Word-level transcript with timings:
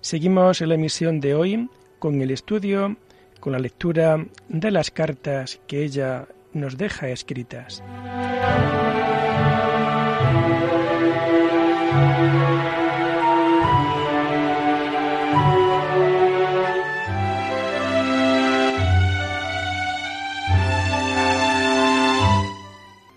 Seguimos 0.00 0.60
en 0.60 0.68
la 0.68 0.76
emisión 0.76 1.18
de 1.20 1.34
hoy 1.34 1.68
con 1.98 2.22
el 2.22 2.30
estudio, 2.30 2.96
con 3.40 3.52
la 3.52 3.58
lectura 3.58 4.24
de 4.48 4.70
las 4.70 4.90
cartas 4.90 5.60
que 5.66 5.82
ella 5.82 6.28
nos 6.52 6.78
deja 6.78 7.08
escritas. 7.08 7.82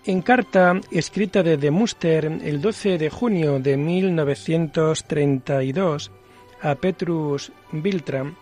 En 0.04 0.20
carta 0.20 0.80
escrita 0.90 1.44
desde 1.44 1.70
Münster 1.70 2.24
el 2.26 2.60
12 2.60 2.98
de 2.98 3.08
junio 3.08 3.60
de 3.60 3.76
1932, 3.76 6.10
a 6.62 6.76
Petrus 6.76 7.52
Biltram, 7.72 8.36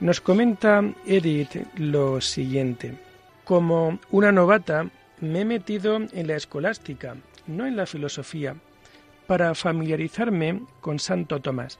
nos 0.00 0.20
comenta 0.20 0.82
Edith 1.06 1.66
lo 1.76 2.20
siguiente. 2.20 2.98
Como 3.44 3.98
una 4.10 4.32
novata, 4.32 4.88
me 5.20 5.40
he 5.40 5.44
metido 5.44 5.96
en 5.96 6.26
la 6.26 6.36
escolástica, 6.36 7.16
no 7.46 7.66
en 7.66 7.76
la 7.76 7.84
filosofía, 7.84 8.56
para 9.26 9.54
familiarizarme 9.54 10.62
con 10.80 10.98
Santo 10.98 11.40
Tomás. 11.40 11.78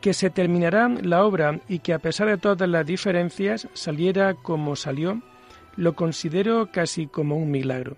Que 0.00 0.14
se 0.14 0.30
terminará 0.30 0.88
la 0.88 1.24
obra 1.24 1.58
y 1.68 1.80
que 1.80 1.92
a 1.92 1.98
pesar 1.98 2.28
de 2.28 2.38
todas 2.38 2.68
las 2.68 2.86
diferencias 2.86 3.66
saliera 3.72 4.34
como 4.34 4.76
salió, 4.76 5.20
lo 5.74 5.94
considero 5.94 6.70
casi 6.70 7.08
como 7.08 7.36
un 7.36 7.50
milagro, 7.50 7.96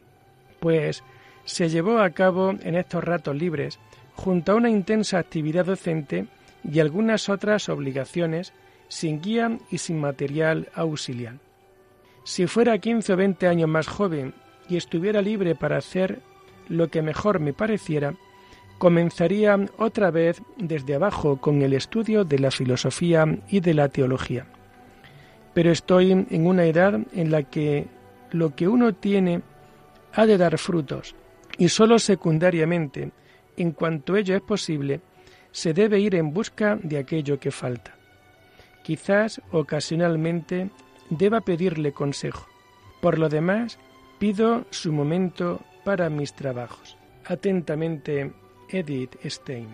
pues 0.60 1.02
se 1.44 1.68
llevó 1.68 1.98
a 1.98 2.10
cabo 2.10 2.50
en 2.62 2.74
estos 2.74 3.04
ratos 3.04 3.36
libres, 3.36 3.78
junto 4.14 4.52
a 4.52 4.54
una 4.54 4.70
intensa 4.70 5.18
actividad 5.18 5.66
docente 5.66 6.26
y 6.64 6.80
algunas 6.80 7.28
otras 7.28 7.68
obligaciones 7.68 8.52
sin 8.88 9.20
guía 9.20 9.58
y 9.70 9.78
sin 9.78 10.00
material 10.00 10.68
auxiliar. 10.74 11.36
Si 12.24 12.46
fuera 12.46 12.78
15 12.78 13.12
o 13.12 13.16
20 13.16 13.46
años 13.46 13.68
más 13.68 13.86
joven 13.86 14.34
y 14.68 14.76
estuviera 14.76 15.22
libre 15.22 15.54
para 15.54 15.78
hacer 15.78 16.20
lo 16.68 16.88
que 16.88 17.02
mejor 17.02 17.40
me 17.40 17.52
pareciera, 17.52 18.14
comenzaría 18.78 19.58
otra 19.78 20.10
vez 20.10 20.42
desde 20.56 20.94
abajo 20.94 21.36
con 21.36 21.62
el 21.62 21.72
estudio 21.72 22.24
de 22.24 22.38
la 22.38 22.50
filosofía 22.50 23.26
y 23.48 23.60
de 23.60 23.74
la 23.74 23.88
teología. 23.88 24.46
Pero 25.54 25.70
estoy 25.70 26.12
en 26.12 26.46
una 26.46 26.64
edad 26.64 27.00
en 27.12 27.30
la 27.30 27.42
que 27.42 27.88
lo 28.30 28.54
que 28.54 28.68
uno 28.68 28.94
tiene 28.94 29.42
ha 30.12 30.26
de 30.26 30.38
dar 30.38 30.58
frutos 30.58 31.14
y 31.58 31.68
sólo 31.68 31.98
secundariamente, 31.98 33.10
en 33.56 33.72
cuanto 33.72 34.16
ello 34.16 34.34
es 34.34 34.42
posible, 34.42 35.00
se 35.52 35.74
debe 35.74 35.98
ir 36.00 36.14
en 36.14 36.32
busca 36.32 36.76
de 36.82 36.98
aquello 36.98 37.38
que 37.38 37.50
falta. 37.50 37.94
Quizás 38.82 39.40
ocasionalmente 39.50 40.70
deba 41.10 41.40
pedirle 41.40 41.92
consejo. 41.92 42.46
Por 43.00 43.18
lo 43.18 43.28
demás, 43.28 43.78
pido 44.18 44.64
su 44.70 44.92
momento 44.92 45.60
para 45.84 46.10
mis 46.10 46.34
trabajos. 46.34 46.96
Atentamente, 47.24 48.32
Edith 48.68 49.16
Stein. 49.24 49.68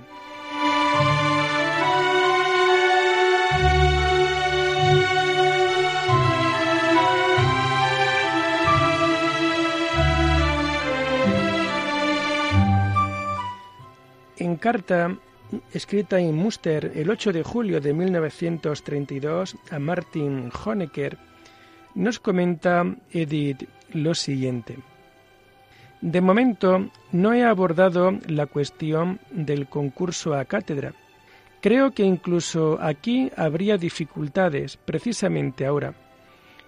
En 14.39 14.57
carta 14.57 15.17
escrita 15.73 16.19
en 16.19 16.35
Münster 16.35 16.93
el 16.95 17.11
8 17.11 17.33
de 17.33 17.43
julio 17.43 17.81
de 17.81 17.93
1932 17.93 19.57
a 19.71 19.79
Martin 19.79 20.51
Honecker, 20.65 21.19
nos 21.95 22.19
comenta 22.19 22.85
Edith 23.11 23.69
lo 23.93 24.15
siguiente. 24.15 24.79
De 26.01 26.21
momento 26.21 26.91
no 27.13 27.33
he 27.33 27.45
abordado 27.45 28.13
la 28.27 28.47
cuestión 28.47 29.19
del 29.31 29.67
concurso 29.67 30.35
a 30.35 30.45
cátedra. 30.45 30.93
Creo 31.61 31.93
que 31.93 32.05
incluso 32.05 32.79
aquí 32.81 33.31
habría 33.37 33.79
dificultades, 33.79 34.77
precisamente 34.77 35.65
ahora. 35.65 35.95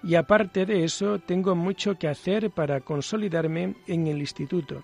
Y 0.03 0.15
aparte 0.15 0.65
de 0.65 0.83
eso, 0.83 1.19
tengo 1.19 1.55
mucho 1.55 1.95
que 1.95 2.07
hacer 2.07 2.49
para 2.49 2.81
consolidarme 2.81 3.75
en 3.87 4.07
el 4.07 4.19
instituto 4.19 4.83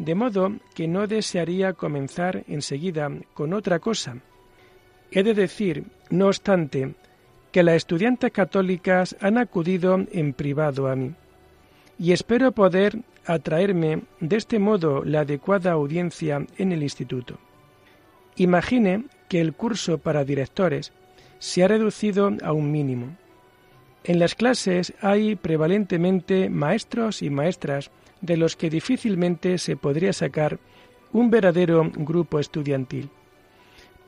de 0.00 0.14
modo 0.14 0.52
que 0.74 0.88
no 0.88 1.06
desearía 1.06 1.74
comenzar 1.74 2.44
enseguida 2.48 3.10
con 3.34 3.52
otra 3.52 3.80
cosa. 3.80 4.16
He 5.10 5.22
de 5.22 5.34
decir, 5.34 5.84
no 6.08 6.28
obstante, 6.28 6.94
que 7.52 7.62
las 7.62 7.74
estudiantes 7.74 8.32
católicas 8.32 9.14
han 9.20 9.36
acudido 9.36 9.98
en 10.10 10.32
privado 10.32 10.88
a 10.88 10.96
mí, 10.96 11.12
y 11.98 12.12
espero 12.12 12.52
poder 12.52 13.00
atraerme 13.26 14.04
de 14.20 14.36
este 14.36 14.58
modo 14.58 15.04
la 15.04 15.20
adecuada 15.20 15.72
audiencia 15.72 16.46
en 16.56 16.72
el 16.72 16.82
instituto. 16.82 17.38
Imagine 18.36 19.04
que 19.28 19.42
el 19.42 19.52
curso 19.52 19.98
para 19.98 20.24
directores 20.24 20.92
se 21.38 21.62
ha 21.62 21.68
reducido 21.68 22.30
a 22.42 22.52
un 22.54 22.72
mínimo. 22.72 23.18
En 24.04 24.18
las 24.18 24.34
clases 24.34 24.94
hay 25.02 25.36
prevalentemente 25.36 26.48
maestros 26.48 27.20
y 27.20 27.28
maestras 27.28 27.90
de 28.20 28.36
los 28.36 28.56
que 28.56 28.70
difícilmente 28.70 29.58
se 29.58 29.76
podría 29.76 30.12
sacar 30.12 30.58
un 31.12 31.30
verdadero 31.30 31.90
grupo 31.94 32.38
estudiantil. 32.38 33.10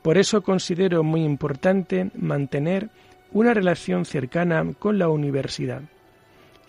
Por 0.01 0.17
eso 0.17 0.41
considero 0.41 1.03
muy 1.03 1.23
importante 1.23 2.11
mantener 2.15 2.89
una 3.31 3.53
relación 3.53 4.05
cercana 4.05 4.65
con 4.77 4.99
la 4.99 5.09
universidad. 5.09 5.81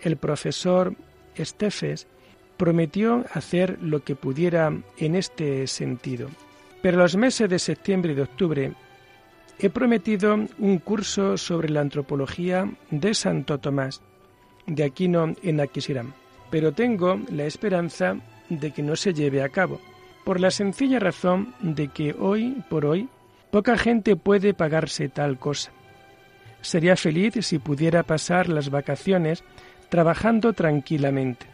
El 0.01 0.17
profesor 0.17 0.95
Steffes 1.37 2.07
prometió 2.57 3.25
hacer 3.33 3.77
lo 3.81 4.03
que 4.03 4.15
pudiera 4.15 4.71
en 4.97 5.15
este 5.15 5.67
sentido. 5.67 6.29
Pero 6.81 6.97
los 6.97 7.15
meses 7.15 7.49
de 7.49 7.59
septiembre 7.59 8.13
y 8.13 8.15
de 8.15 8.21
octubre 8.21 8.73
he 9.59 9.69
prometido 9.69 10.33
un 10.59 10.77
curso 10.79 11.37
sobre 11.37 11.69
la 11.69 11.81
antropología 11.81 12.69
de 12.89 13.13
Santo 13.13 13.57
Tomás, 13.59 14.01
de 14.65 14.83
Aquino 14.83 15.33
en 15.43 15.59
Aquisirán 15.59 16.24
pero 16.49 16.71
tengo 16.71 17.19
la 17.29 17.45
esperanza 17.45 18.17
de 18.49 18.71
que 18.71 18.83
no 18.83 18.95
se 18.95 19.13
lleve 19.13 19.41
a 19.41 19.49
cabo, 19.49 19.79
por 20.23 20.39
la 20.39 20.51
sencilla 20.51 20.99
razón 20.99 21.53
de 21.61 21.87
que 21.87 22.15
hoy 22.17 22.63
por 22.69 22.85
hoy 22.85 23.09
poca 23.51 23.77
gente 23.77 24.15
puede 24.15 24.53
pagarse 24.53 25.09
tal 25.09 25.37
cosa. 25.37 25.71
Sería 26.61 26.95
feliz 26.95 27.33
si 27.41 27.59
pudiera 27.59 28.03
pasar 28.03 28.49
las 28.49 28.69
vacaciones 28.69 29.43
trabajando 29.89 30.53
tranquilamente. 30.53 31.45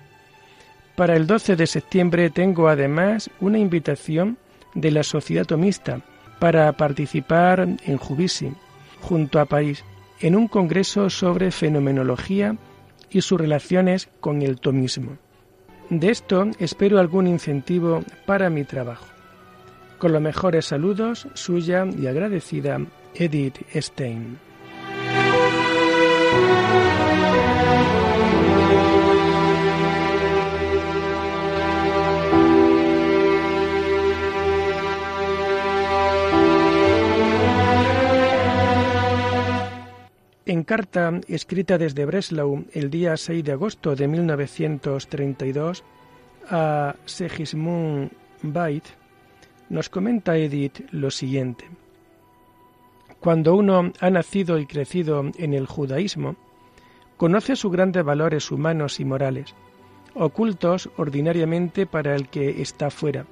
Para 0.96 1.16
el 1.16 1.28
12 1.28 1.56
de 1.56 1.68
septiembre 1.68 2.30
tengo 2.30 2.70
además 2.70 3.30
una 3.40 3.60
invitación 3.60 4.38
de 4.74 4.92
la 4.92 5.04
Sociedad 5.04 5.46
Tomista 5.46 6.02
para 6.40 6.72
participar 6.74 7.60
en 7.60 7.98
Jubisi, 7.98 8.52
junto 9.02 9.40
a 9.40 9.46
París, 9.46 9.84
en 10.22 10.36
un 10.36 10.48
congreso 10.48 11.10
sobre 11.10 11.52
fenomenología 11.52 12.56
y 13.12 13.22
sus 13.22 13.40
relaciones 13.40 14.10
con 14.20 14.42
el 14.42 14.60
tomismo. 14.60 15.18
De 15.90 16.10
esto 16.10 16.50
espero 16.60 17.00
algún 17.00 17.28
incentivo 17.28 18.04
para 18.26 18.50
mi 18.50 18.64
trabajo. 18.64 19.08
Con 19.98 20.14
los 20.14 20.22
mejores 20.22 20.66
saludos, 20.66 21.28
suya 21.34 21.86
y 21.86 22.08
agradecida 22.08 22.80
Edith 23.14 23.58
Stein. 23.76 24.51
En 40.52 40.66
carta 40.66 41.22
escrita 41.30 41.78
desde 41.78 42.04
Breslau 42.04 42.66
el 42.74 42.90
día 42.90 43.16
6 43.16 43.42
de 43.42 43.54
agosto 43.54 43.96
de 43.96 44.06
1932 44.10 45.82
a 46.50 46.94
Segismund 47.06 48.12
Bait, 48.42 48.84
nos 49.70 49.88
comenta 49.88 50.36
Edith 50.36 50.82
lo 50.92 51.10
siguiente. 51.10 51.70
Cuando 53.22 53.56
uno 53.56 53.94
ha 53.98 54.10
nacido 54.10 54.60
y 54.60 54.66
crecido 54.66 55.24
en 55.38 55.54
el 55.54 55.68
judaísmo, 55.68 56.36
conoce 57.16 57.56
sus 57.56 57.72
grandes 57.72 58.04
valores 58.04 58.52
humanos 58.52 59.00
y 59.00 59.06
morales, 59.06 59.56
ocultos 60.16 60.90
ordinariamente 60.98 61.86
para 61.86 62.14
el 62.14 62.28
que 62.28 62.62
está 62.62 62.90
fuera, 62.90 63.26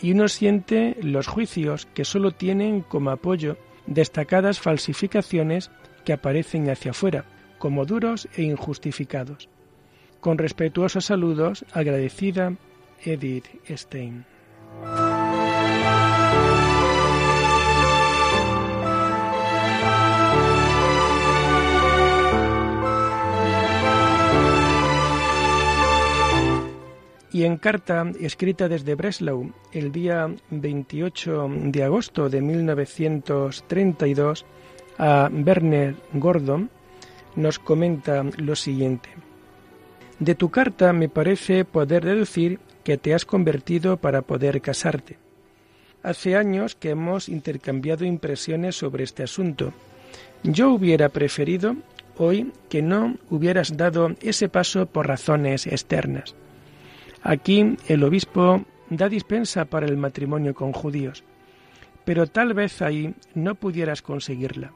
y 0.00 0.12
uno 0.12 0.28
siente 0.28 0.96
los 1.02 1.26
juicios 1.26 1.84
que 1.92 2.06
sólo 2.06 2.30
tienen 2.30 2.80
como 2.80 3.10
apoyo 3.10 3.58
destacadas 3.86 4.60
falsificaciones 4.60 5.70
que 6.04 6.12
aparecen 6.12 6.70
hacia 6.70 6.92
afuera, 6.92 7.24
como 7.58 7.84
duros 7.84 8.28
e 8.36 8.42
injustificados. 8.42 9.48
Con 10.20 10.38
respetuosos 10.38 11.06
saludos, 11.06 11.64
agradecida 11.72 12.54
Edith 13.04 13.46
Stein. 13.68 14.24
y 27.32 27.44
en 27.44 27.56
carta 27.56 28.12
escrita 28.20 28.68
desde 28.68 28.94
Breslau 28.94 29.52
el 29.72 29.90
día 29.90 30.30
28 30.50 31.48
de 31.64 31.82
agosto 31.82 32.28
de 32.28 32.42
1932 32.42 34.44
a 35.02 35.28
Werner 35.32 35.96
Gordon, 36.12 36.70
nos 37.34 37.58
comenta 37.58 38.22
lo 38.36 38.54
siguiente. 38.54 39.08
De 40.20 40.36
tu 40.36 40.48
carta 40.50 40.92
me 40.92 41.08
parece 41.08 41.64
poder 41.64 42.04
deducir 42.04 42.60
que 42.84 42.98
te 42.98 43.12
has 43.12 43.24
convertido 43.24 43.96
para 43.96 44.22
poder 44.22 44.60
casarte. 44.60 45.18
Hace 46.04 46.36
años 46.36 46.76
que 46.76 46.90
hemos 46.90 47.28
intercambiado 47.28 48.04
impresiones 48.04 48.76
sobre 48.76 49.02
este 49.02 49.24
asunto. 49.24 49.72
Yo 50.44 50.70
hubiera 50.70 51.08
preferido 51.08 51.74
hoy 52.16 52.52
que 52.68 52.80
no 52.80 53.16
hubieras 53.28 53.76
dado 53.76 54.10
ese 54.20 54.48
paso 54.48 54.86
por 54.86 55.08
razones 55.08 55.66
externas. 55.66 56.36
Aquí 57.24 57.76
el 57.88 58.04
obispo 58.04 58.64
da 58.88 59.08
dispensa 59.08 59.64
para 59.64 59.86
el 59.86 59.96
matrimonio 59.96 60.54
con 60.54 60.72
judíos, 60.72 61.24
pero 62.04 62.28
tal 62.28 62.54
vez 62.54 62.82
ahí 62.82 63.16
no 63.34 63.56
pudieras 63.56 64.00
conseguirla. 64.00 64.72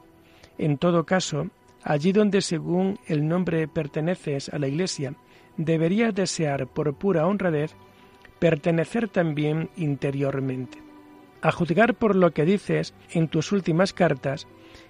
En 0.57 0.77
todo 0.77 1.05
caso, 1.05 1.49
allí 1.83 2.11
donde 2.11 2.41
según 2.41 2.99
el 3.07 3.27
nombre 3.27 3.67
perteneces 3.67 4.49
a 4.49 4.59
la 4.59 4.67
Iglesia, 4.67 5.13
deberías 5.57 6.13
desear 6.13 6.67
por 6.67 6.93
pura 6.95 7.27
honradez 7.27 7.75
pertenecer 8.39 9.07
también 9.07 9.69
interiormente. 9.75 10.79
A 11.41 11.51
juzgar 11.51 11.95
por 11.95 12.15
lo 12.15 12.31
que 12.31 12.45
dices 12.45 12.93
en 13.11 13.27
tus 13.27 13.51
últimas 13.51 13.93
cartas, 13.93 14.47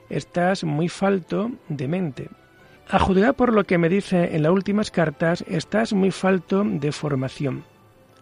estás 0.10 0.64
muy 0.64 0.90
falto 0.90 1.52
de 1.68 1.88
mente. 1.88 2.30
A 2.90 3.00
juzgar 3.00 3.36
por 3.36 3.54
lo 3.54 3.66
que 3.66 3.78
me 3.78 3.90
dice 3.90 4.36
en 4.36 4.44
las 4.44 4.52
últimas 4.52 4.92
cartas, 4.92 5.44
estás 5.48 5.92
muy 5.92 6.12
falto 6.12 6.63
de 6.63 6.92
formación. 6.92 7.63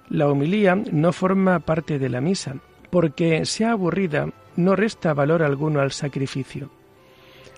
La 0.09 0.27
homilía 0.27 0.75
no 0.75 1.13
forma 1.13 1.59
parte 1.59 1.99
de 1.99 2.09
la 2.09 2.21
misa, 2.21 2.57
porque 2.89 3.45
sea 3.45 3.71
aburrida 3.71 4.29
no 4.55 4.75
resta 4.75 5.13
valor 5.13 5.43
alguno 5.43 5.81
al 5.81 5.91
sacrificio. 5.91 6.69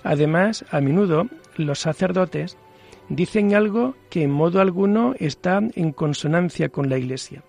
Además, 0.03 0.65
a 0.71 0.81
menudo 0.81 1.27
los 1.55 1.79
sacerdotes 1.79 2.57
dicen 3.09 3.55
algo 3.55 3.95
que 4.09 4.23
en 4.23 4.31
modo 4.31 4.61
alguno 4.61 5.15
está 5.19 5.61
en 5.75 5.91
consonancia 5.91 6.69
con 6.69 6.89
la 6.89 6.97
Iglesia. 6.97 7.43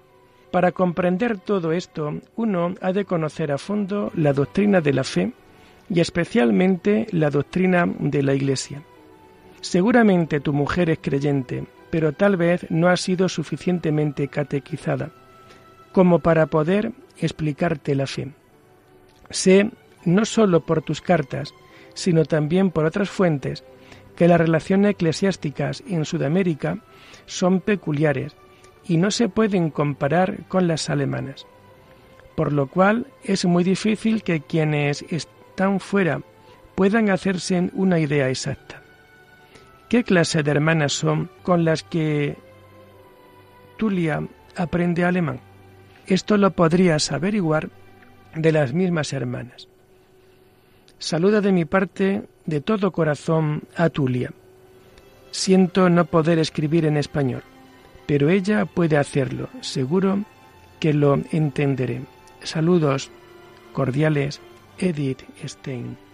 Para 0.51 0.73
comprender 0.73 1.39
todo 1.39 1.73
esto, 1.73 2.15
uno 2.37 2.75
ha 2.81 2.93
de 2.93 3.05
conocer 3.05 3.53
a 3.53 3.59
fondo 3.59 4.11
la 4.15 4.33
doctrina 4.33 4.81
de 4.81 4.93
la 4.93 5.05
fe 5.05 5.33
y 5.91 6.01
especialmente 6.01 7.07
la 7.11 7.31
doctrina 7.31 7.87
de 7.99 8.23
la 8.23 8.35
Iglesia. 8.35 8.83
Seguramente 9.61 10.41
tu 10.41 10.53
mujer 10.53 10.91
es 10.91 10.99
creyente, 11.01 11.67
pero 11.91 12.13
tal 12.13 12.37
vez 12.37 12.67
no 12.71 12.89
ha 12.89 12.97
sido 12.97 13.29
suficientemente 13.29 14.29
catequizada 14.29 15.11
como 15.93 16.21
para 16.21 16.47
poder 16.47 16.93
explicarte 17.19 17.95
la 17.95 18.07
fe. 18.07 18.29
Sé, 19.31 19.71
no 20.05 20.25
sólo 20.25 20.61
por 20.61 20.83
tus 20.83 21.01
cartas, 21.01 21.53
sino 21.95 22.25
también 22.25 22.71
por 22.71 22.85
otras 22.85 23.11
fuentes, 23.11 23.65
que 24.17 24.29
las 24.29 24.41
relaciones 24.41 24.93
eclesiásticas 24.93 25.83
en 25.87 26.05
Sudamérica 26.05 26.79
son 27.27 27.61
peculiares 27.61 28.35
y 28.87 28.97
no 28.97 29.11
se 29.11 29.29
pueden 29.29 29.71
comparar 29.71 30.47
con 30.49 30.67
las 30.67 30.91
alemanas, 30.91 31.47
por 32.35 32.53
lo 32.53 32.67
cual 32.67 33.07
es 33.23 33.45
muy 33.45 33.63
difícil 33.63 34.23
que 34.23 34.41
quienes 34.41 35.03
están 35.11 35.79
fuera 35.79 36.21
puedan 36.75 37.11
hacerse 37.11 37.71
una 37.75 37.99
idea 37.99 38.29
exacta. 38.29 38.83
¿Qué 39.89 40.05
clase 40.05 40.43
de 40.43 40.51
hermanas 40.51 40.93
son 40.93 41.31
con 41.43 41.65
las 41.65 41.83
que 41.83 42.37
Tulia 43.77 44.27
aprende 44.57 45.05
alemán? 45.05 45.41
Esto 46.07 46.37
lo 46.37 46.51
podrías 46.51 47.13
averiguar 47.13 47.71
de 48.35 48.53
las 48.53 48.73
mismas 48.73 49.13
hermanas. 49.13 49.68
Saluda 50.99 51.41
de 51.41 51.53
mi 51.53 51.65
parte 51.65 52.25
de 52.47 52.61
todo 52.61 52.91
corazón 52.91 53.63
a 53.77 53.89
Tulia. 53.89 54.33
Siento 55.31 55.89
no 55.91 56.07
poder 56.07 56.39
escribir 56.39 56.87
en 56.87 56.97
español, 56.97 57.43
pero 58.07 58.31
ella 58.31 58.65
puede 58.65 58.97
hacerlo. 58.97 59.49
Seguro 59.61 60.25
que 60.81 60.93
lo 60.93 61.21
entenderé. 61.31 62.03
Saludos 62.43 63.11
cordiales, 63.73 64.41
Edith 64.79 65.23
Stein. 65.45 66.08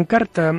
En 0.00 0.06
carta 0.06 0.58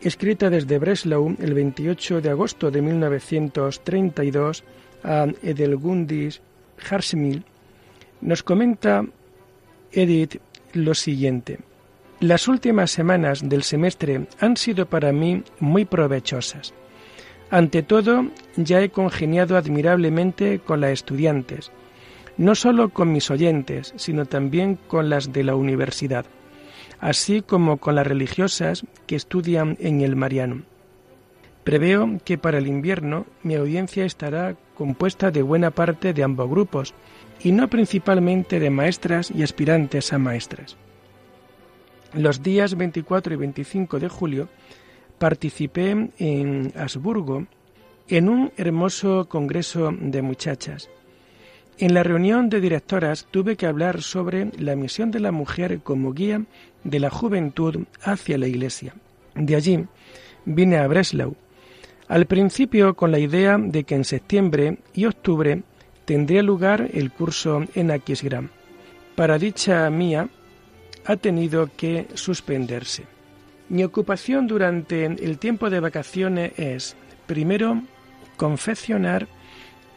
escrita 0.00 0.48
desde 0.48 0.78
Breslau 0.78 1.36
el 1.40 1.52
28 1.52 2.22
de 2.22 2.30
agosto 2.30 2.70
de 2.70 2.80
1932 2.80 4.64
a 5.04 5.26
Edelgundis 5.42 6.40
Harsmil, 6.88 7.44
nos 8.22 8.42
comenta 8.42 9.04
Edith 9.92 10.40
lo 10.72 10.94
siguiente. 10.94 11.58
Las 12.20 12.48
últimas 12.48 12.90
semanas 12.90 13.46
del 13.46 13.62
semestre 13.62 14.26
han 14.40 14.56
sido 14.56 14.86
para 14.86 15.12
mí 15.12 15.42
muy 15.60 15.84
provechosas. 15.84 16.72
Ante 17.50 17.82
todo, 17.82 18.24
ya 18.56 18.80
he 18.80 18.88
congeniado 18.88 19.58
admirablemente 19.58 20.60
con 20.60 20.80
las 20.80 20.92
estudiantes, 20.92 21.72
no 22.38 22.54
solo 22.54 22.88
con 22.88 23.12
mis 23.12 23.30
oyentes, 23.30 23.92
sino 23.96 24.24
también 24.24 24.78
con 24.88 25.10
las 25.10 25.30
de 25.30 25.44
la 25.44 25.56
universidad 25.56 26.24
así 27.00 27.42
como 27.42 27.78
con 27.78 27.94
las 27.94 28.06
religiosas 28.06 28.84
que 29.06 29.16
estudian 29.16 29.76
en 29.80 30.00
el 30.00 30.16
Mariano. 30.16 30.62
Preveo 31.64 32.18
que 32.24 32.38
para 32.38 32.58
el 32.58 32.66
invierno 32.66 33.26
mi 33.42 33.54
audiencia 33.54 34.04
estará 34.04 34.56
compuesta 34.74 35.30
de 35.30 35.42
buena 35.42 35.70
parte 35.70 36.12
de 36.12 36.22
ambos 36.22 36.48
grupos, 36.48 36.94
y 37.42 37.52
no 37.52 37.68
principalmente 37.68 38.58
de 38.58 38.70
maestras 38.70 39.30
y 39.30 39.42
aspirantes 39.42 40.12
a 40.12 40.18
maestras. 40.18 40.76
Los 42.14 42.42
días 42.42 42.76
24 42.76 43.34
y 43.34 43.36
25 43.36 43.98
de 44.00 44.08
julio 44.08 44.48
participé 45.18 46.10
en 46.18 46.72
Habsburgo 46.76 47.46
en 48.08 48.28
un 48.28 48.52
hermoso 48.56 49.28
congreso 49.28 49.92
de 49.92 50.22
muchachas. 50.22 50.88
En 51.80 51.94
la 51.94 52.02
reunión 52.02 52.48
de 52.48 52.60
directoras 52.60 53.28
tuve 53.30 53.56
que 53.56 53.66
hablar 53.66 54.02
sobre 54.02 54.50
la 54.58 54.74
misión 54.74 55.12
de 55.12 55.20
la 55.20 55.30
mujer 55.30 55.78
como 55.80 56.12
guía 56.12 56.42
de 56.82 56.98
la 56.98 57.08
juventud 57.08 57.84
hacia 58.02 58.36
la 58.36 58.48
Iglesia. 58.48 58.94
De 59.36 59.54
allí 59.54 59.86
vine 60.44 60.78
a 60.78 60.88
Breslau, 60.88 61.36
al 62.08 62.26
principio 62.26 62.94
con 62.94 63.12
la 63.12 63.20
idea 63.20 63.58
de 63.58 63.84
que 63.84 63.94
en 63.94 64.04
septiembre 64.04 64.78
y 64.92 65.04
octubre 65.04 65.62
tendría 66.04 66.42
lugar 66.42 66.88
el 66.94 67.12
curso 67.12 67.64
en 67.76 67.92
Aquisgrán. 67.92 68.50
Para 69.14 69.38
dicha 69.38 69.88
mía 69.88 70.28
ha 71.04 71.14
tenido 71.14 71.70
que 71.76 72.08
suspenderse. 72.14 73.04
Mi 73.68 73.84
ocupación 73.84 74.48
durante 74.48 75.04
el 75.04 75.38
tiempo 75.38 75.70
de 75.70 75.78
vacaciones 75.78 76.58
es, 76.58 76.96
primero, 77.26 77.82
confeccionar 78.36 79.28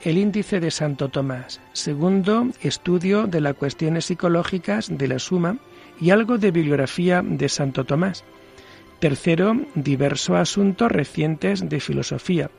el 0.04 0.18
índice 0.18 0.60
de 0.60 0.72
Santo 0.72 1.10
Tomás. 1.10 1.62
Segundo, 1.74 2.48
estudio 2.62 3.28
de 3.28 3.42
las 3.42 3.56
cuestiones 3.56 4.06
psicológicas 4.06 4.90
de 4.90 5.08
la 5.08 5.20
Suma 5.20 5.58
y 6.00 6.10
algo 6.10 6.38
de 6.38 6.52
bibliografía 6.52 7.22
de 7.24 7.50
Santo 7.50 7.86
Tomás. 7.86 8.24
Tercero, 9.00 9.60
diversos 9.76 10.38
asuntos 10.38 10.92
recientes 10.92 11.68
de 11.68 11.80
filosofía 11.80 12.50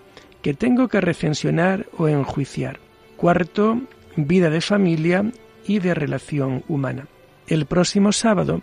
que 0.42 0.54
tengo 0.54 0.88
que 0.88 1.00
recensionar 1.00 1.86
o 1.96 2.08
enjuiciar. 2.08 2.80
Cuarto, 3.16 3.80
vida 4.16 4.50
de 4.50 4.60
familia 4.60 5.24
y 5.66 5.78
de 5.78 5.94
relación 5.94 6.64
humana. 6.68 7.06
El 7.46 7.66
próximo 7.66 8.12
sábado 8.12 8.62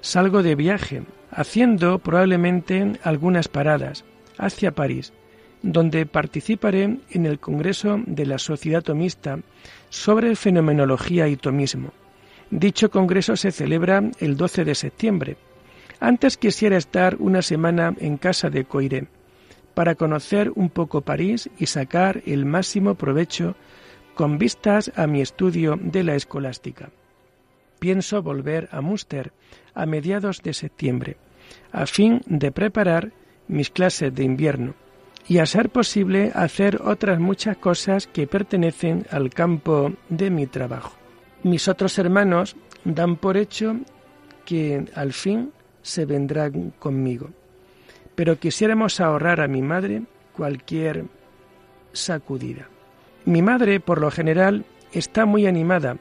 salgo 0.00 0.42
de 0.42 0.54
viaje, 0.54 1.02
haciendo 1.30 1.98
probablemente 1.98 2.92
algunas 3.02 3.48
paradas 3.48 4.04
hacia 4.38 4.74
París 4.74 5.12
donde 5.66 6.06
participaré 6.06 6.98
en 7.10 7.26
el 7.26 7.40
Congreso 7.40 8.00
de 8.06 8.24
la 8.24 8.38
Sociedad 8.38 8.82
Tomista 8.82 9.40
sobre 9.88 10.36
Fenomenología 10.36 11.26
y 11.26 11.36
Tomismo. 11.36 11.92
Dicho 12.50 12.88
congreso 12.88 13.34
se 13.34 13.50
celebra 13.50 14.02
el 14.20 14.36
12 14.36 14.64
de 14.64 14.74
septiembre. 14.76 15.36
Antes 15.98 16.36
quisiera 16.36 16.76
estar 16.76 17.16
una 17.18 17.42
semana 17.42 17.94
en 17.98 18.16
casa 18.16 18.48
de 18.48 18.64
Coiré 18.64 19.08
para 19.74 19.96
conocer 19.96 20.52
un 20.54 20.70
poco 20.70 21.00
París 21.00 21.50
y 21.58 21.66
sacar 21.66 22.22
el 22.26 22.46
máximo 22.46 22.94
provecho 22.94 23.56
con 24.14 24.38
vistas 24.38 24.92
a 24.94 25.08
mi 25.08 25.20
estudio 25.20 25.78
de 25.82 26.04
la 26.04 26.14
escolástica. 26.14 26.90
Pienso 27.80 28.22
volver 28.22 28.68
a 28.70 28.80
Münster 28.80 29.32
a 29.74 29.84
mediados 29.84 30.42
de 30.42 30.54
septiembre, 30.54 31.16
a 31.72 31.86
fin 31.86 32.22
de 32.26 32.52
preparar 32.52 33.10
mis 33.48 33.70
clases 33.70 34.14
de 34.14 34.22
invierno 34.22 34.74
y 35.28 35.38
a 35.38 35.46
ser 35.46 35.70
posible 35.70 36.30
hacer 36.34 36.80
otras 36.82 37.18
muchas 37.18 37.56
cosas 37.56 38.06
que 38.06 38.26
pertenecen 38.26 39.06
al 39.10 39.30
campo 39.30 39.92
de 40.08 40.30
mi 40.30 40.46
trabajo. 40.46 40.96
Mis 41.42 41.68
otros 41.68 41.98
hermanos 41.98 42.56
dan 42.84 43.16
por 43.16 43.36
hecho 43.36 43.76
que 44.44 44.84
al 44.94 45.12
fin 45.12 45.52
se 45.82 46.04
vendrán 46.04 46.72
conmigo, 46.78 47.30
pero 48.14 48.38
quisiéramos 48.38 49.00
ahorrar 49.00 49.40
a 49.40 49.48
mi 49.48 49.62
madre 49.62 50.02
cualquier 50.32 51.04
sacudida. 51.92 52.68
Mi 53.24 53.42
madre, 53.42 53.80
por 53.80 54.00
lo 54.00 54.10
general, 54.10 54.64
está 54.92 55.26
muy 55.26 55.46
animada, 55.46 55.96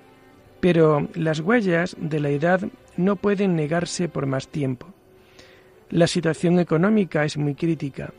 pero 0.60 1.08
las 1.16 1.40
huellas 1.40 1.96
de 2.00 2.20
la 2.20 2.30
edad 2.30 2.62
no 2.98 3.16
pueden 3.16 3.56
negarse 3.56 4.08
por 4.08 4.28
más 4.28 4.48
tiempo. 4.48 4.94
La 5.90 6.08
situación 6.08 6.60
económica 6.60 7.26
es 7.26 7.38
muy 7.38 7.56
crítica 7.56 8.14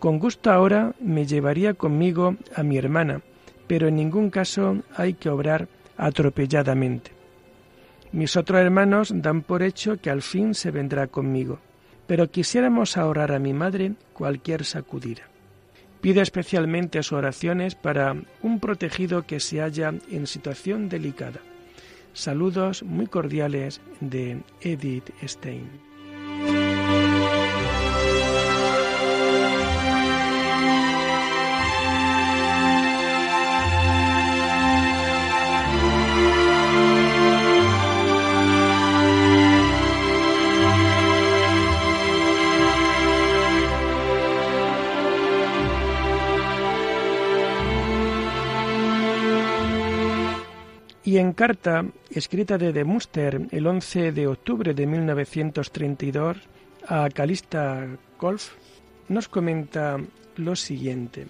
con 0.00 0.18
gusto 0.18 0.50
ahora 0.50 0.94
me 0.98 1.26
llevaría 1.26 1.74
conmigo 1.74 2.34
a 2.56 2.62
mi 2.62 2.78
hermana, 2.78 3.20
pero 3.66 3.86
en 3.86 3.96
ningún 3.96 4.30
caso 4.30 4.78
hay 4.96 5.12
que 5.14 5.28
obrar 5.28 5.68
atropelladamente. 5.96 7.12
Mis 8.10 8.34
otros 8.36 8.60
hermanos 8.60 9.12
dan 9.14 9.42
por 9.42 9.62
hecho 9.62 10.00
que 10.00 10.10
al 10.10 10.22
fin 10.22 10.54
se 10.54 10.70
vendrá 10.70 11.06
conmigo, 11.06 11.60
pero 12.06 12.30
quisiéramos 12.30 12.96
ahorrar 12.96 13.30
a 13.32 13.38
mi 13.38 13.52
madre 13.52 13.92
cualquier 14.14 14.64
sacudida. 14.64 15.22
Pido 16.00 16.22
especialmente 16.22 17.02
sus 17.02 17.12
oraciones 17.12 17.74
para 17.74 18.16
un 18.42 18.58
protegido 18.58 19.26
que 19.26 19.38
se 19.38 19.60
halla 19.60 19.92
en 20.10 20.26
situación 20.26 20.88
delicada. 20.88 21.40
Saludos 22.14 22.82
muy 22.82 23.06
cordiales 23.06 23.82
de 24.00 24.40
Edith 24.62 25.10
Stein. 25.22 25.68
Y 51.02 51.16
en 51.16 51.32
carta 51.32 51.86
escrita 52.10 52.58
de 52.58 52.84
Muster 52.84 53.48
el 53.50 53.66
11 53.66 54.12
de 54.12 54.26
octubre 54.26 54.74
de 54.74 54.86
1932 54.86 56.36
a 56.86 57.08
Calista 57.08 57.86
Kolf, 58.18 58.52
nos 59.08 59.28
comenta 59.28 59.98
lo 60.36 60.56
siguiente. 60.56 61.26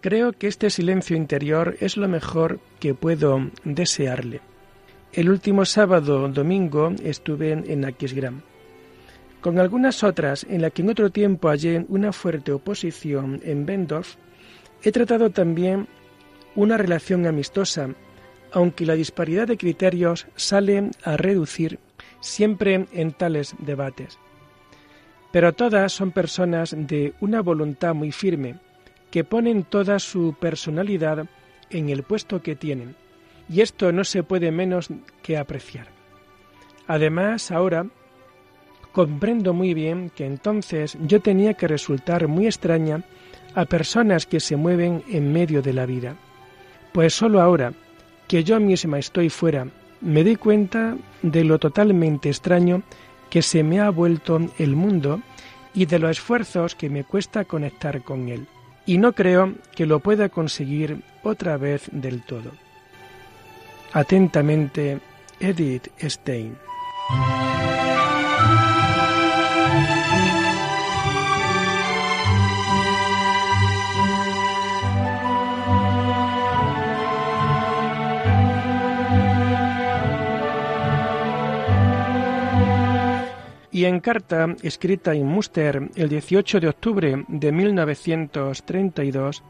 Creo 0.00 0.32
que 0.32 0.48
este 0.48 0.70
silencio 0.70 1.16
interior 1.16 1.76
es 1.80 1.96
lo 1.96 2.08
mejor 2.08 2.60
que 2.80 2.94
puedo 2.94 3.50
desearle. 3.64 4.40
El 5.12 5.30
último 5.30 5.64
sábado 5.64 6.28
domingo 6.28 6.92
estuve 7.02 7.52
en 7.52 7.84
Aquisgrán. 7.84 8.42
Con 9.40 9.58
algunas 9.58 10.02
otras 10.02 10.44
en 10.48 10.62
las 10.62 10.72
que 10.72 10.82
en 10.82 10.90
otro 10.90 11.10
tiempo 11.10 11.48
hallé 11.48 11.86
una 11.88 12.12
fuerte 12.12 12.52
oposición 12.52 13.40
en 13.44 13.66
Bendorf, 13.66 14.16
he 14.82 14.90
tratado 14.90 15.30
también 15.30 15.86
una 16.56 16.76
relación 16.76 17.26
amistosa 17.26 17.90
aunque 18.52 18.86
la 18.86 18.94
disparidad 18.94 19.46
de 19.46 19.56
criterios 19.56 20.26
sale 20.36 20.90
a 21.02 21.16
reducir 21.16 21.78
siempre 22.20 22.86
en 22.92 23.12
tales 23.12 23.54
debates. 23.58 24.18
Pero 25.32 25.52
todas 25.52 25.92
son 25.92 26.10
personas 26.10 26.74
de 26.76 27.14
una 27.20 27.42
voluntad 27.42 27.94
muy 27.94 28.12
firme, 28.12 28.56
que 29.10 29.24
ponen 29.24 29.64
toda 29.64 29.98
su 29.98 30.34
personalidad 30.38 31.26
en 31.70 31.88
el 31.88 32.02
puesto 32.02 32.42
que 32.42 32.56
tienen, 32.56 32.96
y 33.48 33.60
esto 33.60 33.92
no 33.92 34.04
se 34.04 34.22
puede 34.22 34.50
menos 34.50 34.88
que 35.22 35.36
apreciar. 35.38 35.88
Además, 36.86 37.50
ahora 37.50 37.86
comprendo 38.92 39.52
muy 39.52 39.74
bien 39.74 40.10
que 40.10 40.26
entonces 40.26 40.96
yo 41.06 41.20
tenía 41.20 41.54
que 41.54 41.68
resultar 41.68 42.26
muy 42.26 42.46
extraña 42.46 43.04
a 43.54 43.64
personas 43.64 44.26
que 44.26 44.40
se 44.40 44.56
mueven 44.56 45.04
en 45.08 45.32
medio 45.32 45.62
de 45.62 45.72
la 45.72 45.86
vida, 45.86 46.16
pues 46.92 47.14
sólo 47.14 47.40
ahora, 47.40 47.72
que 48.28 48.44
yo 48.44 48.60
misma 48.60 48.98
estoy 48.98 49.30
fuera, 49.30 49.66
me 50.00 50.22
doy 50.22 50.36
cuenta 50.36 50.96
de 51.22 51.44
lo 51.44 51.58
totalmente 51.58 52.28
extraño 52.28 52.82
que 53.30 53.42
se 53.42 53.62
me 53.62 53.80
ha 53.80 53.90
vuelto 53.90 54.40
el 54.58 54.76
mundo 54.76 55.20
y 55.74 55.86
de 55.86 55.98
los 55.98 56.12
esfuerzos 56.12 56.74
que 56.74 56.90
me 56.90 57.04
cuesta 57.04 57.44
conectar 57.44 58.02
con 58.02 58.28
él. 58.28 58.46
Y 58.86 58.98
no 58.98 59.12
creo 59.12 59.54
que 59.74 59.86
lo 59.86 60.00
pueda 60.00 60.28
conseguir 60.28 61.02
otra 61.22 61.56
vez 61.56 61.88
del 61.92 62.22
todo. 62.22 62.52
Atentamente, 63.92 65.00
Edith 65.40 65.88
Stein. 66.00 66.56
Y 83.78 83.84
en 83.84 84.00
carta 84.00 84.56
escrita 84.64 85.14
en 85.14 85.24
Münster 85.24 85.88
el 85.94 86.08
18 86.08 86.58
de 86.58 86.68
octubre 86.68 87.24
de 87.28 87.52
1932 87.52 89.44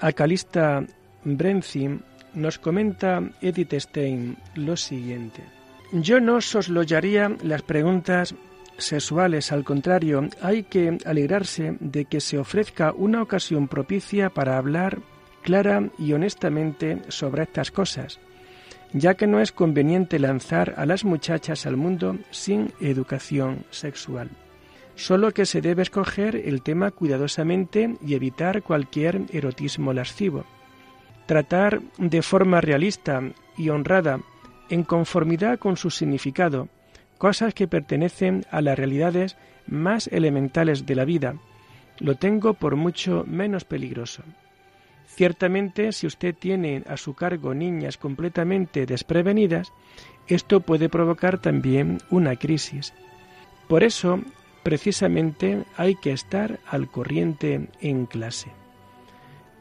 a 0.00 0.10
Calista 0.10 0.84
Brenzin 1.22 2.02
nos 2.34 2.58
comenta 2.58 3.22
Edith 3.40 3.74
Stein 3.74 4.36
lo 4.56 4.76
siguiente. 4.76 5.44
Yo 5.92 6.18
no 6.18 6.40
sosloyaría 6.40 7.36
las 7.44 7.62
preguntas 7.62 8.34
sexuales, 8.76 9.52
al 9.52 9.62
contrario, 9.62 10.28
hay 10.42 10.64
que 10.64 10.98
alegrarse 11.04 11.76
de 11.78 12.06
que 12.06 12.20
se 12.20 12.38
ofrezca 12.38 12.92
una 12.92 13.22
ocasión 13.22 13.68
propicia 13.68 14.30
para 14.30 14.58
hablar 14.58 14.98
clara 15.42 15.90
y 15.96 16.12
honestamente 16.12 17.02
sobre 17.06 17.44
estas 17.44 17.70
cosas 17.70 18.18
ya 18.92 19.14
que 19.14 19.26
no 19.26 19.40
es 19.40 19.52
conveniente 19.52 20.18
lanzar 20.18 20.74
a 20.76 20.86
las 20.86 21.04
muchachas 21.04 21.66
al 21.66 21.76
mundo 21.76 22.18
sin 22.30 22.72
educación 22.80 23.64
sexual. 23.70 24.30
Solo 24.96 25.32
que 25.32 25.46
se 25.46 25.60
debe 25.60 25.82
escoger 25.82 26.36
el 26.36 26.62
tema 26.62 26.90
cuidadosamente 26.90 27.96
y 28.04 28.14
evitar 28.14 28.62
cualquier 28.62 29.22
erotismo 29.32 29.92
lascivo. 29.92 30.44
tratar 31.26 31.80
de 31.96 32.22
forma 32.22 32.60
realista 32.60 33.22
y 33.56 33.68
honrada, 33.68 34.18
en 34.68 34.82
conformidad 34.82 35.60
con 35.60 35.76
su 35.76 35.90
significado, 35.90 36.68
cosas 37.18 37.54
que 37.54 37.68
pertenecen 37.68 38.44
a 38.50 38.60
las 38.60 38.76
realidades 38.76 39.36
más 39.68 40.08
elementales 40.08 40.86
de 40.86 40.96
la 40.96 41.04
vida, 41.04 41.36
lo 42.00 42.16
tengo 42.16 42.54
por 42.54 42.74
mucho 42.74 43.24
menos 43.28 43.64
peligroso. 43.64 44.24
Ciertamente, 45.14 45.92
si 45.92 46.06
usted 46.06 46.34
tiene 46.34 46.82
a 46.86 46.96
su 46.96 47.14
cargo 47.14 47.52
niñas 47.52 47.98
completamente 47.98 48.86
desprevenidas, 48.86 49.72
esto 50.28 50.60
puede 50.60 50.88
provocar 50.88 51.38
también 51.38 51.98
una 52.10 52.36
crisis. 52.36 52.94
Por 53.68 53.82
eso, 53.82 54.20
precisamente, 54.62 55.64
hay 55.76 55.96
que 55.96 56.12
estar 56.12 56.60
al 56.66 56.90
corriente 56.90 57.68
en 57.80 58.06
clase. 58.06 58.50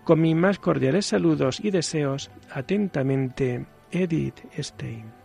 Con 0.04 0.22
mis 0.22 0.36
más 0.36 0.60
cordiales 0.60 1.08
saludos 1.08 1.60
y 1.62 1.72
deseos, 1.72 2.32
atentamente, 2.52 3.66
Edith 3.92 4.40
Stein. 4.58 5.19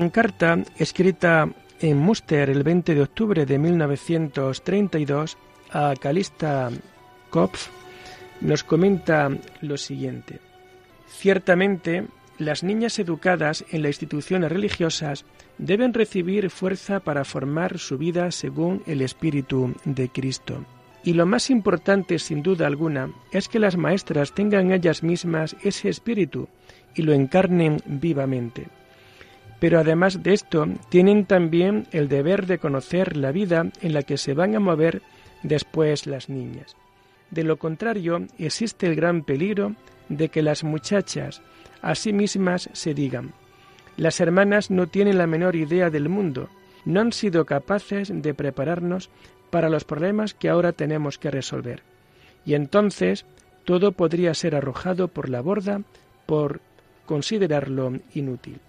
En 0.00 0.08
carta 0.08 0.58
escrita 0.78 1.46
en 1.78 1.98
Muster 1.98 2.48
el 2.48 2.62
20 2.62 2.94
de 2.94 3.02
octubre 3.02 3.44
de 3.44 3.58
1932 3.58 5.36
a 5.72 5.94
Calista 6.00 6.70
Kopf 7.28 7.68
nos 8.40 8.64
comenta 8.64 9.30
lo 9.60 9.76
siguiente. 9.76 10.40
Ciertamente, 11.06 12.06
las 12.38 12.62
niñas 12.62 12.98
educadas 12.98 13.62
en 13.70 13.82
las 13.82 13.90
instituciones 13.90 14.50
religiosas 14.50 15.26
deben 15.58 15.92
recibir 15.92 16.48
fuerza 16.48 17.00
para 17.00 17.26
formar 17.26 17.78
su 17.78 17.98
vida 17.98 18.30
según 18.30 18.82
el 18.86 19.02
Espíritu 19.02 19.74
de 19.84 20.08
Cristo. 20.08 20.64
Y 21.04 21.12
lo 21.12 21.26
más 21.26 21.50
importante, 21.50 22.18
sin 22.18 22.42
duda 22.42 22.66
alguna, 22.66 23.12
es 23.32 23.48
que 23.48 23.58
las 23.58 23.76
maestras 23.76 24.32
tengan 24.32 24.72
ellas 24.72 25.02
mismas 25.02 25.56
ese 25.62 25.90
espíritu 25.90 26.48
y 26.94 27.02
lo 27.02 27.12
encarnen 27.12 27.82
vivamente. 27.84 28.79
Pero 29.60 29.78
además 29.78 30.22
de 30.22 30.32
esto, 30.32 30.66
tienen 30.88 31.26
también 31.26 31.86
el 31.92 32.08
deber 32.08 32.46
de 32.46 32.58
conocer 32.58 33.16
la 33.16 33.30
vida 33.30 33.70
en 33.82 33.92
la 33.92 34.02
que 34.02 34.16
se 34.16 34.34
van 34.34 34.56
a 34.56 34.60
mover 34.60 35.02
después 35.42 36.06
las 36.06 36.28
niñas. 36.28 36.76
De 37.30 37.44
lo 37.44 37.58
contrario, 37.58 38.26
existe 38.38 38.86
el 38.86 38.96
gran 38.96 39.22
peligro 39.22 39.76
de 40.08 40.30
que 40.30 40.42
las 40.42 40.64
muchachas 40.64 41.42
a 41.82 41.94
sí 41.94 42.12
mismas 42.12 42.68
se 42.72 42.94
digan, 42.94 43.32
las 43.96 44.20
hermanas 44.20 44.70
no 44.70 44.86
tienen 44.86 45.18
la 45.18 45.26
menor 45.26 45.56
idea 45.56 45.90
del 45.90 46.08
mundo, 46.08 46.48
no 46.84 47.00
han 47.00 47.12
sido 47.12 47.44
capaces 47.44 48.10
de 48.12 48.34
prepararnos 48.34 49.10
para 49.50 49.68
los 49.68 49.84
problemas 49.84 50.32
que 50.32 50.48
ahora 50.48 50.72
tenemos 50.72 51.18
que 51.18 51.30
resolver. 51.30 51.82
Y 52.46 52.54
entonces 52.54 53.26
todo 53.64 53.92
podría 53.92 54.32
ser 54.32 54.54
arrojado 54.54 55.08
por 55.08 55.28
la 55.28 55.42
borda 55.42 55.82
por 56.26 56.60
considerarlo 57.04 57.92
inútil. 58.14 58.60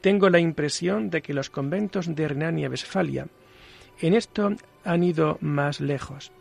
Tengo 0.00 0.30
la 0.30 0.38
impresión 0.38 1.10
de 1.10 1.22
que 1.22 1.34
los 1.34 1.50
conventos 1.50 2.14
de 2.14 2.28
Renania-Westfalia 2.28 3.26
en 4.00 4.14
esto 4.14 4.54
han 4.84 5.02
ido 5.02 5.36
más 5.40 5.80
lejos. 5.80 6.32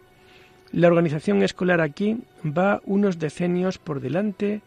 La 0.71 0.87
organización 0.87 1.41
escolar 1.43 1.81
aquí 1.81 2.21
va 2.45 2.81
unos 2.85 3.19
decenios 3.19 3.77
por 3.77 3.99
delante 3.99 4.61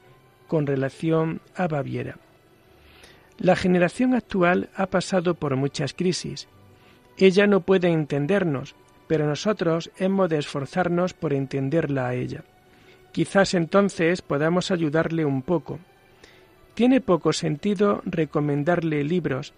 con 0.47 0.67
relación 0.67 1.41
a 1.55 1.69
Baviera. 1.69 2.19
La 3.39 3.57
generación 3.57 4.15
actual 4.15 4.69
ha 4.75 4.87
pasado 4.87 5.35
por 5.35 5.57
muchas 5.57 5.95
crisis. 5.95 6.49
Ella 7.17 7.47
no 7.47 7.61
puede 7.61 7.89
entendernos, 7.89 8.75
pero 9.07 9.27
nosotros 9.27 9.91
hemos 9.97 10.29
de 10.29 10.39
esforzarnos 10.39 11.15
por 11.15 11.33
entenderla 11.33 12.09
a 12.09 12.15
ella. 12.15 12.45
Quizás 13.13 13.55
entonces 13.55 14.23
podamos 14.23 14.71
ayudarle 14.71 15.25
un 15.25 15.43
poco, 15.43 15.79
tiene 16.75 17.01
poco 17.01 17.33
sentido 17.33 18.03
recomendarle 18.05 19.05
libros, 19.05 19.53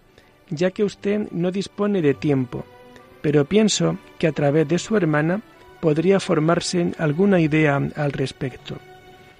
ya 0.49 0.71
que 0.71 0.83
usted 0.83 1.29
no 1.31 1.51
dispone 1.51 2.01
de 2.01 2.13
tiempo, 2.13 2.65
pero 3.21 3.45
pienso 3.45 3.97
que 4.19 4.27
a 4.27 4.31
través 4.31 4.67
de 4.67 4.79
su 4.79 4.95
hermana 4.95 5.41
podría 5.79 6.19
formarse 6.19 6.91
alguna 6.97 7.39
idea 7.39 7.81
al 7.95 8.11
respecto. 8.11 8.77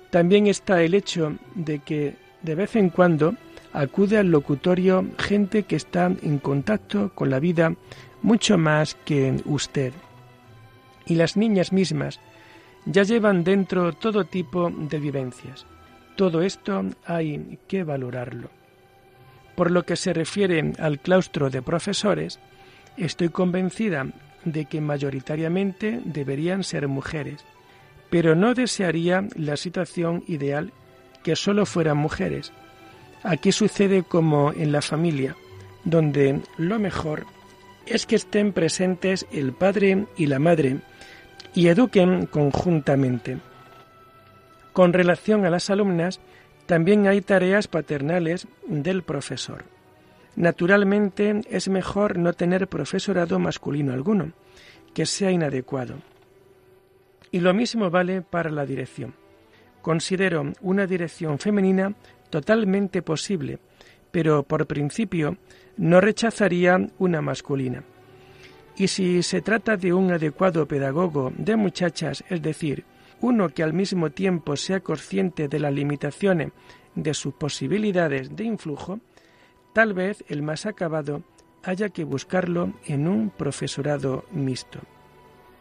También 0.10 0.48
está 0.48 0.82
el 0.82 0.94
hecho 0.94 1.36
de 1.56 1.80
que 1.80 2.16
de 2.42 2.56
vez 2.56 2.76
en 2.76 2.90
cuando 2.90 3.36
acude 3.74 4.18
al 4.18 4.32
locutorio 4.32 5.06
gente 5.18 5.64
que 5.64 5.76
está 5.76 6.06
en 6.06 6.40
contacto 6.40 7.12
con 7.14 7.30
la 7.30 7.40
vida 7.40 7.76
mucho 8.22 8.58
más 8.58 8.96
que 8.96 9.42
usted. 9.46 9.94
Y 11.06 11.16
las 11.16 11.36
niñas 11.36 11.74
mismas 11.74 12.20
ya 12.86 13.04
llevan 13.04 13.44
dentro 13.44 13.94
todo 13.94 14.26
tipo 14.26 14.72
de 14.72 15.00
vivencias. 15.00 15.66
Todo 16.16 16.42
esto 16.42 16.84
hay 17.06 17.60
que 17.68 17.84
valorarlo. 17.84 18.50
Por 19.56 19.72
lo 19.72 19.84
que 19.84 19.96
se 19.96 20.14
refiere 20.14 20.74
al 20.80 21.00
claustro 21.00 21.50
de 21.50 21.62
profesores, 21.62 22.40
estoy 22.98 23.30
convencida 23.30 24.08
de 24.44 24.66
que 24.66 24.82
mayoritariamente 24.82 26.02
deberían 26.06 26.64
ser 26.64 26.88
mujeres, 26.88 27.44
pero 28.10 28.36
no 28.36 28.54
desearía 28.54 29.28
la 29.36 29.58
situación 29.58 30.24
ideal 30.28 30.72
que 31.24 31.36
solo 31.36 31.66
fueran 31.66 31.98
mujeres. 31.98 32.54
Aquí 33.24 33.52
sucede 33.52 34.04
como 34.04 34.54
en 34.54 34.72
la 34.72 34.82
familia, 34.82 35.36
donde 35.84 36.42
lo 36.58 36.80
mejor 36.80 37.26
es 37.86 38.06
que 38.06 38.16
estén 38.16 38.54
presentes 38.54 39.26
el 39.32 39.54
padre 39.54 40.06
y 40.18 40.28
la 40.28 40.40
madre 40.40 40.80
y 41.54 41.68
eduquen 41.68 42.26
conjuntamente. 42.26 43.38
Con 44.76 44.92
relación 44.92 45.46
a 45.46 45.50
las 45.50 45.70
alumnas, 45.70 46.20
también 46.66 47.08
hay 47.08 47.22
tareas 47.22 47.70
paternales 47.70 48.46
del 48.68 49.04
profesor. 49.04 49.64
Naturalmente 50.36 51.40
es 51.50 51.70
mejor 51.70 52.18
no 52.18 52.34
tener 52.34 52.68
profesorado 52.68 53.40
masculino 53.40 53.94
alguno, 53.94 54.34
que 54.94 55.06
sea 55.06 55.32
inadecuado. 55.32 56.00
Y 57.32 57.40
lo 57.40 57.54
mismo 57.54 57.90
vale 57.90 58.22
para 58.22 58.52
la 58.52 58.66
dirección. 58.66 59.14
Considero 59.82 60.52
una 60.60 60.86
dirección 60.86 61.40
femenina 61.40 61.96
totalmente 62.30 63.02
posible, 63.02 63.60
pero 64.12 64.44
por 64.44 64.68
principio 64.68 65.38
no 65.78 66.02
rechazaría 66.02 66.86
una 67.00 67.22
masculina. 67.22 67.82
Y 68.76 68.90
si 68.90 69.24
se 69.24 69.40
trata 69.40 69.78
de 69.78 69.94
un 69.94 70.12
adecuado 70.12 70.68
pedagogo 70.68 71.32
de 71.38 71.56
muchachas, 71.56 72.26
es 72.30 72.42
decir, 72.42 72.84
uno 73.26 73.50
que 73.50 73.64
al 73.64 73.74
mismo 73.74 74.12
tiempo 74.12 74.56
sea 74.56 74.82
consciente 74.82 75.48
de 75.48 75.60
las 75.60 75.74
limitaciones 75.74 76.52
de 76.94 77.14
sus 77.16 77.34
posibilidades 77.34 78.36
de 78.36 78.44
influjo, 78.44 79.00
tal 79.74 79.94
vez 79.94 80.24
el 80.28 80.44
más 80.44 80.68
acabado 80.68 81.24
haya 81.64 81.90
que 81.90 82.04
buscarlo 82.04 82.74
en 82.86 83.08
un 83.08 83.32
profesorado 83.32 84.26
mixto. 84.32 84.80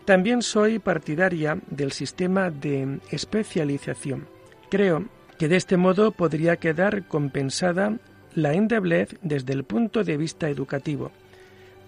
También 0.05 0.43
soy 0.43 0.79
partidaria 0.79 1.59
del 1.71 1.93
sistema 1.93 2.51
de 2.51 3.01
especialización. 3.11 4.27
Creo 4.69 5.07
que 5.39 5.49
de 5.49 5.57
este 5.57 5.79
modo 5.79 6.11
podría 6.11 6.57
quedar 6.59 7.09
compensada 7.09 7.99
la 8.35 8.53
endeblez 8.53 9.17
desde 9.23 9.55
el 9.55 9.65
punto 9.65 10.05
de 10.05 10.19
vista 10.19 10.51
educativo, 10.51 11.13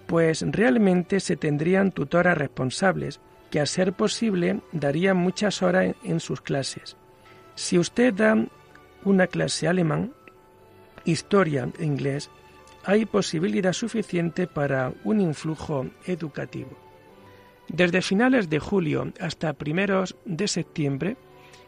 pues 0.07 0.43
realmente 0.49 1.19
se 1.19 1.35
tendrían 1.35 1.91
tutoras 1.91 2.35
responsables 2.35 3.19
que 3.49 3.59
a 3.59 3.65
ser 3.65 3.93
posible 3.93 4.61
daría 4.71 5.13
muchas 5.13 5.61
horas 5.61 5.95
en 6.03 6.19
sus 6.19 6.41
clases. 6.41 6.97
Si 7.55 7.77
usted 7.79 8.13
da 8.13 8.37
una 9.03 9.27
clase 9.27 9.67
alemán, 9.67 10.13
historia 11.05 11.69
e 11.79 11.85
inglés, 11.85 12.29
hay 12.83 13.05
posibilidad 13.05 13.73
suficiente 13.73 14.47
para 14.47 14.93
un 15.03 15.21
influjo 15.21 15.87
educativo. 16.05 16.77
Desde 17.67 18.01
finales 18.01 18.49
de 18.49 18.59
julio 18.59 19.11
hasta 19.19 19.53
primeros 19.53 20.15
de 20.25 20.47
septiembre 20.47 21.17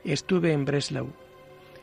estuve 0.04 0.54
en 0.54 0.66
Breslau. 0.66 1.12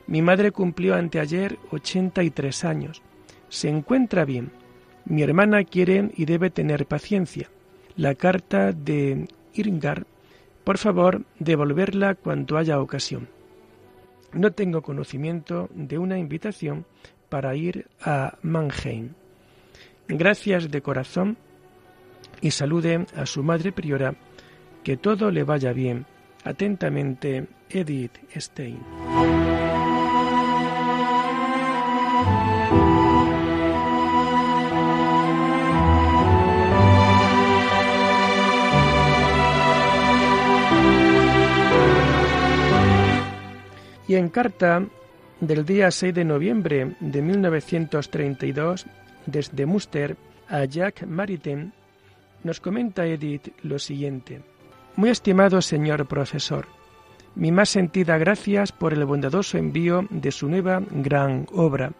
Mi 0.06 0.22
madre 0.22 0.52
cumplió 0.52 0.94
anteayer 0.94 1.58
83 1.70 2.64
años. 2.64 3.02
Se 3.48 3.68
encuentra 3.68 4.24
bien. 4.24 4.52
Mi 5.04 5.22
hermana 5.22 5.64
quiere 5.64 6.10
y 6.16 6.24
debe 6.24 6.50
tener 6.50 6.86
paciencia. 6.86 7.50
La 7.96 8.14
carta 8.14 8.72
de 8.72 9.28
Por 10.64 10.78
favor, 10.78 11.22
devolverla 11.38 12.14
cuando 12.14 12.58
haya 12.58 12.80
ocasión. 12.80 13.28
No 14.32 14.52
tengo 14.52 14.82
conocimiento 14.82 15.68
de 15.74 15.98
una 15.98 16.18
invitación 16.18 16.84
para 17.28 17.54
ir 17.54 17.86
a 18.00 18.36
Mannheim. 18.42 19.12
Gracias 20.08 20.70
de 20.70 20.82
corazón 20.82 21.36
y 22.40 22.50
salude 22.50 23.06
a 23.16 23.26
su 23.26 23.42
madre 23.42 23.72
priora, 23.72 24.14
que 24.84 24.96
todo 24.96 25.30
le 25.30 25.44
vaya 25.44 25.72
bien. 25.72 26.06
Atentamente, 26.44 27.46
Edith 27.70 28.18
Stein. 28.36 29.45
Y 44.08 44.14
en 44.14 44.28
carta 44.28 44.84
del 45.40 45.64
día 45.64 45.90
6 45.90 46.14
de 46.14 46.24
noviembre 46.24 46.96
de 47.00 47.22
1932, 47.22 48.86
desde 49.26 49.66
Muster 49.66 50.16
a 50.48 50.64
Jacques 50.64 51.08
Maritain, 51.08 51.72
nos 52.44 52.60
comenta 52.60 53.06
Edith 53.06 53.48
lo 53.62 53.78
siguiente. 53.78 54.42
Muy 54.94 55.10
estimado 55.10 55.60
señor 55.60 56.06
profesor, 56.06 56.66
mi 57.34 57.52
más 57.52 57.68
sentida 57.68 58.16
gracias 58.16 58.72
por 58.72 58.94
el 58.94 59.04
bondadoso 59.04 59.58
envío 59.58 60.06
de 60.08 60.30
su 60.30 60.48
nueva 60.48 60.82
gran 60.90 61.46
obra. 61.52 61.92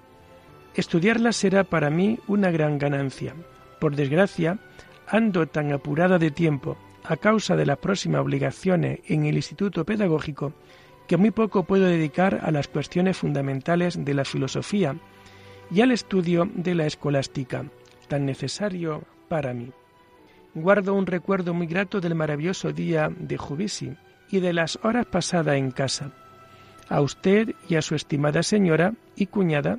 Estudiarla 0.75 1.33
será 1.33 1.65
para 1.65 1.91
mí 1.91 2.19
una 2.27 2.51
gran 2.51 2.79
ganancia. 2.79 3.35
Por 3.81 3.97
desgracia, 3.97 4.59
ando 5.09 5.47
tan 5.47 5.73
apurada 5.73 6.19
de 6.19 6.31
tiempo 6.31 6.77
a 7.05 7.17
causa 7.17 7.57
de 7.57 7.67
las 7.67 7.79
próximas 7.79 8.23
obligaciones 8.23 9.01
en 9.07 9.27
el 9.27 9.37
Instituto 9.37 9.85
Pedagógico 9.85 10.55
que 11.07 11.17
muy 11.17 11.31
poco 11.31 11.65
puedo 11.65 11.85
dedicar 11.85 12.41
a 12.43 12.51
las 12.51 12.69
cuestiones 12.69 13.17
fundamentales 13.17 14.05
de 14.05 14.15
la 14.15 14.25
filosofía 14.25 14.97
y 15.71 15.81
al 15.81 15.93
estudio 15.93 16.49
de 16.55 16.75
la 16.75 16.87
escolástica, 16.87 17.65
tan 18.09 18.27
necesario 18.27 19.05
para 19.29 19.55
mí. 19.55 19.73
Guardo 20.55 20.95
un 20.95 21.07
recuerdo 21.07 21.55
muy 21.55 21.67
grato 21.67 22.01
del 22.01 22.15
maravilloso 22.15 22.73
día 22.73 23.11
de 23.17 23.37
Jubisi 23.37 23.93
y 24.31 24.41
de 24.41 24.53
las 24.53 24.79
horas 24.83 25.07
pasadas 25.07 25.57
en 25.57 25.71
casa. 25.71 26.13
A 26.89 27.01
usted 27.01 27.55
y 27.69 27.75
a 27.75 27.83
su 27.83 27.95
estimada 27.95 28.43
señora 28.43 28.95
y 29.17 29.27
cuñada 29.27 29.79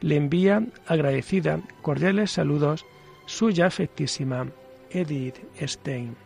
le 0.00 0.16
envía 0.16 0.62
agradecida 0.86 1.60
cordiales 1.82 2.32
saludos 2.32 2.84
suya 3.26 3.66
afectísima 3.66 4.46
Edith 4.90 5.36
Stein. 5.60 6.25